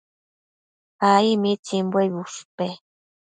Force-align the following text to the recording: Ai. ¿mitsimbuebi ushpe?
Ai. 1.11 1.27
¿mitsimbuebi 1.41 2.19
ushpe? 2.23 2.67